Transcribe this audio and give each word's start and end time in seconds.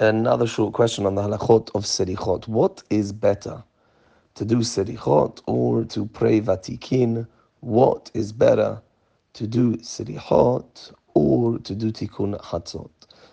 Another 0.00 0.46
short 0.46 0.74
question 0.74 1.06
on 1.06 1.16
the 1.16 1.22
halachot 1.22 1.72
of 1.74 1.82
selichot. 1.82 2.46
What 2.46 2.84
is 2.88 3.10
better, 3.10 3.64
to 4.36 4.44
do 4.44 4.58
selichot 4.58 5.42
or 5.48 5.82
to 5.86 6.06
pray 6.06 6.40
vatikin? 6.40 7.26
What 7.62 8.08
is 8.14 8.30
better, 8.30 8.80
to 9.32 9.46
do 9.48 9.76
selichot 9.78 10.92
or 11.14 11.58
to 11.58 11.74
do 11.74 11.90
tikkun 11.90 12.40
chatzot? 12.40 12.90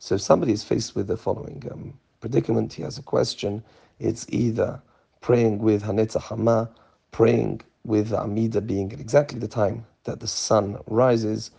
So 0.00 0.16
if 0.16 0.20
somebody 0.20 0.50
is 0.50 0.64
faced 0.64 0.96
with 0.96 1.06
the 1.06 1.16
following 1.16 1.62
um, 1.70 1.96
predicament, 2.18 2.72
he 2.72 2.82
has 2.82 2.98
a 2.98 3.02
question, 3.02 3.62
it's 4.00 4.26
either 4.30 4.82
praying 5.20 5.60
with 5.60 5.84
HaNetz 5.84 6.16
HaChammah, 6.16 6.68
praying 7.12 7.60
with 7.84 8.12
Amida 8.12 8.60
being 8.60 8.92
at 8.92 8.98
exactly 8.98 9.38
the 9.38 9.46
time 9.46 9.86
that 10.02 10.18
the 10.18 10.26
sun 10.26 10.76
rises, 10.88 11.52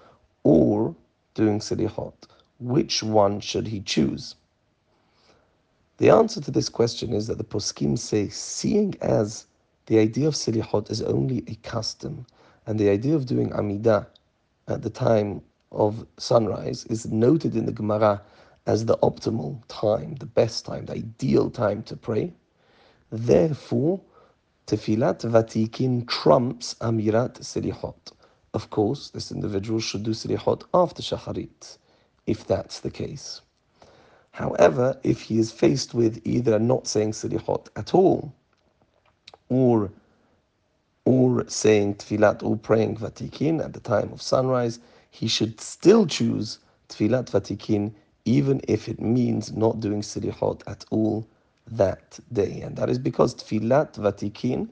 or 0.43 0.93
doing 1.35 1.59
selichot. 1.59 2.15
Which 2.59 3.01
one 3.01 3.39
should 3.39 3.65
he 3.65 3.79
choose? 3.79 4.35
The 5.99 6.09
answer 6.09 6.39
to 6.39 6.51
this 6.51 6.69
question 6.69 7.11
is 7.11 7.27
that 7.27 7.37
the 7.37 7.43
poskim 7.43 7.99
say, 7.99 8.29
seeing 8.29 8.95
as 9.01 9.47
the 9.87 9.99
idea 9.99 10.29
of 10.29 10.33
silichot 10.33 10.89
is 10.89 11.01
only 11.01 11.43
a 11.47 11.55
custom, 11.55 12.25
and 12.65 12.79
the 12.79 12.89
idea 12.89 13.15
of 13.17 13.25
doing 13.25 13.49
amidah 13.49 14.07
at 14.69 14.81
the 14.81 14.89
time 14.89 15.41
of 15.73 16.07
sunrise 16.17 16.85
is 16.85 17.05
noted 17.07 17.57
in 17.57 17.65
the 17.65 17.73
Gemara 17.73 18.21
as 18.65 18.85
the 18.85 18.97
optimal 18.99 19.61
time, 19.67 20.15
the 20.15 20.25
best 20.25 20.65
time, 20.65 20.85
the 20.85 20.93
ideal 20.93 21.49
time 21.49 21.83
to 21.83 21.97
pray. 21.97 22.33
Therefore, 23.11 23.99
Tefilat 24.67 25.21
Vatikin 25.29 26.07
trumps 26.07 26.75
Amirat 26.75 27.41
Selichot. 27.41 28.13
Of 28.53 28.69
course, 28.69 29.09
this 29.09 29.33
individual 29.33 29.81
should 29.81 30.03
do 30.03 30.11
Selichot 30.11 30.63
after 30.73 31.01
Shacharit, 31.01 31.77
if 32.25 32.47
that's 32.47 32.79
the 32.79 32.91
case. 32.91 33.41
However, 34.31 34.99
if 35.03 35.21
he 35.23 35.39
is 35.39 35.51
faced 35.51 35.93
with 35.93 36.21
either 36.25 36.59
not 36.59 36.87
saying 36.87 37.11
Selichot 37.13 37.67
at 37.75 37.93
all, 37.95 38.33
or 39.49 39.91
or 41.05 41.47
saying 41.49 41.95
Tfilat 41.95 42.43
or 42.43 42.57
praying 42.57 42.97
Vatikin 42.97 43.63
at 43.63 43.73
the 43.73 43.79
time 43.81 44.11
of 44.13 44.21
sunrise, 44.21 44.79
he 45.11 45.27
should 45.27 45.59
still 45.61 46.05
choose 46.07 46.59
Tfilat 46.89 47.27
Vatikin 47.31 47.93
even 48.25 48.61
if 48.67 48.89
it 48.89 49.01
means 49.01 49.51
not 49.53 49.81
doing 49.81 50.01
Selichot 50.01 50.61
at 50.67 50.85
all 50.91 51.27
that 51.67 52.19
day. 52.33 52.61
And 52.61 52.75
that 52.77 52.89
is 52.89 52.99
because 52.99 53.35
Tfilat 53.35 53.93
Vatikin 53.95 54.69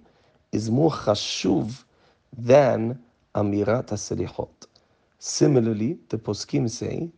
is 0.53 0.71
more 0.71 0.91
chashuv 0.91 1.83
than 2.37 2.99
Amirat 3.35 3.87
HaSelichot. 3.87 4.49
Similarly, 5.19 5.99
the 6.09 6.17
Poskim 6.17 6.69
say 6.69 7.11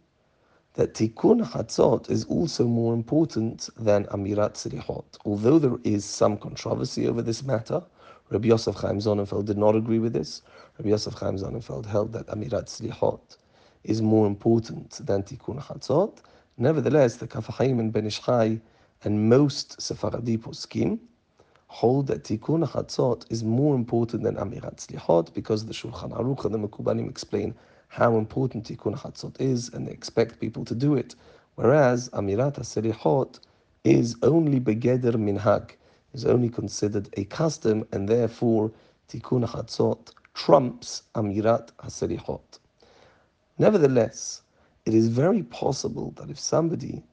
that 0.80 0.94
Tikkun 0.94 1.46
Chatzot 1.46 2.10
is 2.10 2.24
also 2.28 2.64
more 2.64 2.94
important 2.94 3.70
than 3.76 4.06
Amirat 4.06 4.54
Selichot. 4.54 5.04
Although 5.26 5.60
there 5.60 5.78
is 5.84 6.06
some 6.06 6.38
controversy 6.38 7.06
over 7.06 7.22
this 7.22 7.44
matter, 7.44 7.84
Rabbi 8.30 8.48
Yosef 8.48 8.76
Chaim 8.76 9.00
Sonnenfeld 9.00 9.44
did 9.44 9.58
not 9.58 9.76
agree 9.76 10.00
with 10.00 10.14
this. 10.14 10.42
Rabbi 10.78 10.92
Yosef 10.92 11.16
Chaim 11.16 11.36
Sonnenfeld 11.36 11.86
held 11.86 12.14
that 12.14 12.28
Amirat 12.28 12.68
Selichot 12.68 13.36
is 13.84 14.02
more 14.02 14.26
important 14.26 15.06
than 15.06 15.22
Tikkun 15.22 15.62
Chatzot. 15.62 16.20
Nevertheless, 16.58 17.18
the 17.18 17.28
Kaf 17.28 17.48
HaChaim 17.48 17.82
and 17.82 17.92
Ben 17.92 18.06
Ish 18.06 18.22
Chai 18.22 18.62
and 19.04 19.28
most 19.28 19.82
Sephardi 19.82 20.38
poskim 20.38 20.98
hold 21.68 22.08
that 22.08 22.24
Tikkun 22.24 22.66
Chatzot 22.66 23.30
is 23.30 23.44
more 23.44 23.76
important 23.76 24.24
than 24.24 24.38
Amirat 24.38 24.78
Selichot 24.78 25.34
because 25.34 25.66
the 25.66 25.74
Shulchan 25.74 26.18
Aruch 26.18 26.46
and 26.46 26.54
the 26.54 26.58
Mekubalim 26.58 27.10
explain 27.10 27.54
how 27.90 28.18
important 28.18 28.66
Tikkun 28.66 28.98
Chatzot 28.98 29.40
is, 29.42 29.70
and 29.74 29.86
they 29.86 29.92
expect 29.92 30.40
people 30.40 30.64
to 30.64 30.76
do 30.76 30.96
it. 30.96 31.16
Whereas 31.56 32.10
Amirat 32.10 32.56
HaSelichot 32.56 33.40
is 33.84 34.16
only 34.24 34.60
begeder 34.60 35.16
minhag, 35.16 35.72
is 36.14 36.24
only 36.24 36.50
considered 36.50 37.10
a 37.18 37.26
custom, 37.26 37.86
and 37.92 38.08
therefore 38.08 38.72
Tikkun 39.10 39.46
Chatzot 39.48 40.14
trumps 40.34 41.04
Amirat 41.16 41.72
HaSelichot. 41.80 42.60
Nevertheless, 43.58 44.44
it 44.86 44.94
is 44.94 45.10
very 45.10 45.44
possible 45.44 46.14
that 46.18 46.30
if 46.30 46.40
somebody 46.40 47.04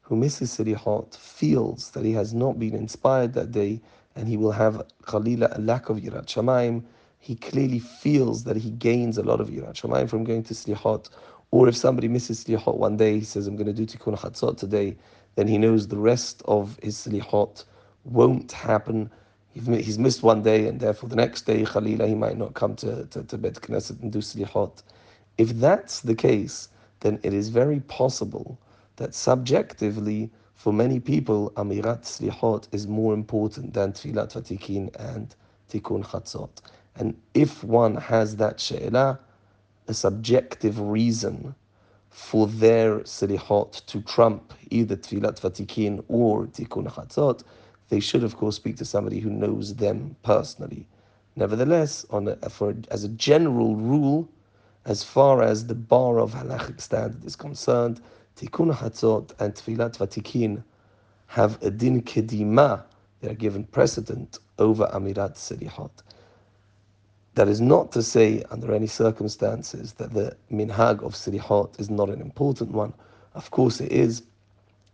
who 0.00 0.16
misses 0.16 0.56
Selichot 0.56 1.14
feels 1.14 1.90
that 1.92 2.04
he 2.04 2.12
has 2.12 2.34
not 2.34 2.58
been 2.58 2.74
inspired 2.74 3.34
that 3.34 3.52
day 3.52 3.80
and 4.16 4.28
he 4.28 4.36
will 4.36 4.52
have 4.52 4.82
Khalila 5.04 5.56
a 5.56 5.60
lack 5.60 5.88
of 5.88 5.98
Yirat 5.98 6.26
Shamayim, 6.26 6.82
he 7.22 7.36
clearly 7.36 7.78
feels 7.78 8.42
that 8.42 8.56
he 8.56 8.70
gains 8.70 9.16
a 9.16 9.22
lot 9.22 9.40
of 9.40 9.48
Yirat 9.48 9.74
Shamayim 9.74 10.10
from 10.10 10.24
going 10.24 10.42
to 10.42 10.54
Slichot. 10.54 11.08
Or 11.52 11.68
if 11.68 11.76
somebody 11.76 12.08
misses 12.08 12.42
Slichot 12.42 12.76
one 12.76 12.96
day, 12.96 13.20
he 13.20 13.24
says, 13.24 13.46
I'm 13.46 13.54
going 13.54 13.72
to 13.72 13.72
do 13.72 13.86
Tikkun 13.86 14.18
Chatzot 14.18 14.56
today, 14.58 14.96
then 15.36 15.46
he 15.46 15.56
knows 15.56 15.86
the 15.86 15.98
rest 15.98 16.42
of 16.46 16.76
his 16.82 16.96
Slichot 17.06 17.64
won't 18.02 18.50
happen. 18.50 19.08
He's 19.54 20.00
missed 20.00 20.24
one 20.24 20.42
day, 20.42 20.66
and 20.66 20.80
therefore 20.80 21.08
the 21.08 21.14
next 21.14 21.42
day, 21.42 21.62
Khalila, 21.62 22.08
he 22.08 22.16
might 22.16 22.36
not 22.36 22.54
come 22.54 22.74
to, 22.76 23.06
to, 23.06 23.22
to 23.22 23.38
Bet 23.38 23.54
Knesset 23.54 24.02
and 24.02 24.10
do 24.10 24.18
Slichot. 24.18 24.82
If 25.38 25.50
that's 25.50 26.00
the 26.00 26.16
case, 26.16 26.70
then 27.00 27.20
it 27.22 27.32
is 27.32 27.50
very 27.50 27.78
possible 27.82 28.58
that 28.96 29.14
subjectively, 29.14 30.28
for 30.56 30.72
many 30.72 30.98
people, 30.98 31.52
Amirat 31.52 32.02
Slichot 32.02 32.66
is 32.72 32.88
more 32.88 33.14
important 33.14 33.74
than 33.74 33.92
Tfilat 33.92 34.32
Vatikin 34.32 34.90
and 34.98 35.36
Tikkun 35.70 36.04
Chatzot. 36.04 36.50
And 36.96 37.16
if 37.34 37.64
one 37.64 37.96
has 37.96 38.36
that 38.36 38.60
she'elah, 38.60 39.18
a 39.88 39.94
subjective 39.94 40.78
reason 40.78 41.54
for 42.10 42.46
their 42.46 43.00
selichot 43.00 43.84
to 43.86 44.00
trump 44.02 44.52
either 44.70 44.96
tfilat 44.96 45.40
vatikin 45.40 46.04
or 46.08 46.46
tikkun 46.46 46.92
chatzot, 46.92 47.42
they 47.88 48.00
should 48.00 48.22
of 48.22 48.36
course 48.36 48.56
speak 48.56 48.76
to 48.76 48.84
somebody 48.84 49.18
who 49.18 49.30
knows 49.30 49.74
them 49.74 50.14
personally. 50.22 50.86
Nevertheless, 51.36 52.04
on 52.10 52.28
a, 52.28 52.36
for, 52.50 52.74
as 52.90 53.04
a 53.04 53.08
general 53.08 53.76
rule, 53.76 54.28
as 54.84 55.02
far 55.02 55.42
as 55.42 55.66
the 55.66 55.74
bar 55.74 56.18
of 56.18 56.32
halachic 56.32 56.80
standard 56.80 57.24
is 57.24 57.36
concerned, 57.36 58.00
tikkun 58.36 58.74
chatzot 58.74 59.32
and 59.40 59.54
tfilat 59.54 59.96
vatikin 59.96 60.62
have 61.26 61.62
a 61.62 61.70
din 61.70 62.02
kedima, 62.02 62.82
they 63.20 63.30
are 63.30 63.34
given 63.34 63.64
precedent 63.64 64.38
over 64.58 64.86
amirat 64.92 65.34
selichot. 65.36 65.90
That 67.34 67.48
is 67.48 67.62
not 67.62 67.92
to 67.92 68.02
say, 68.02 68.44
under 68.50 68.74
any 68.74 68.86
circumstances, 68.86 69.94
that 69.94 70.12
the 70.12 70.36
minhag 70.52 71.02
of 71.02 71.14
Selichot 71.14 71.80
is 71.80 71.88
not 71.88 72.10
an 72.10 72.20
important 72.20 72.72
one. 72.72 72.92
Of 73.34 73.50
course, 73.50 73.80
it 73.80 73.90
is. 73.90 74.22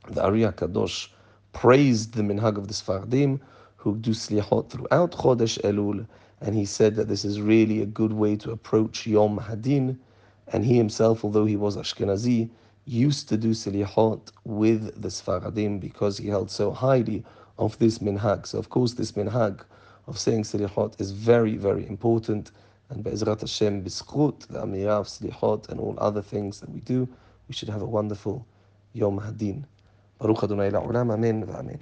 The 0.09 0.23
Ari 0.23 0.43
HaKadosh 0.43 1.09
praised 1.53 2.15
the 2.15 2.23
minhag 2.23 2.57
of 2.57 2.69
the 2.69 2.75
Sfardim 2.75 3.41
who 3.77 3.97
do 3.97 4.13
Slichot 4.13 4.71
throughout 4.71 5.13
Chodesh 5.13 5.61
Elul, 5.63 6.07
and 6.41 6.55
he 6.55 6.65
said 6.65 6.95
that 6.95 7.09
this 7.09 7.25
is 7.25 7.41
really 7.41 7.83
a 7.83 7.87
good 7.87 8.13
way 8.13 8.37
to 8.37 8.53
approach 8.53 9.07
Yom 9.07 9.39
Hadin. 9.39 9.99
And 10.53 10.65
he 10.65 10.77
himself, 10.77 11.25
although 11.25 11.45
he 11.45 11.57
was 11.57 11.77
Ashkenazi, 11.77 12.49
used 12.87 13.29
to 13.31 13.37
do 13.37 13.51
Slichot 13.51 14.31
with 14.45 15.03
the 15.03 15.09
Sfaradim 15.09 15.81
because 15.81 16.19
he 16.19 16.29
held 16.29 16.51
so 16.53 16.71
highly 16.71 17.25
of 17.59 17.77
this 17.79 17.99
minhag. 17.99 18.47
So, 18.47 18.59
of 18.59 18.71
course, 18.71 18.93
this 18.93 19.13
minhag 19.13 19.65
of 20.09 20.19
saying 20.19 20.43
Slichot 20.43 21.01
is 21.01 21.13
very, 21.13 21.57
very 21.57 21.87
important. 21.87 22.51
And 22.91 23.05
Be'ezrat 23.05 23.41
Hashem, 23.41 23.85
Bizchut, 23.85 24.47
the 24.49 24.61
Amirah 24.61 25.01
of 25.01 25.07
Slichot, 25.07 25.69
and 25.69 25.79
all 25.79 25.95
other 25.99 26.23
things 26.23 26.59
that 26.61 26.71
we 26.71 26.81
do, 26.81 27.07
we 27.47 27.55
should 27.55 27.69
have 27.69 27.83
a 27.83 27.87
wonderful 27.87 28.47
Yom 28.95 29.21
Hadin. 29.21 29.65
Baruch 30.19 30.43
Adonai 30.45 30.71
La'olam, 30.71 31.13
Amen, 31.13 31.45
Amen. 31.55 31.79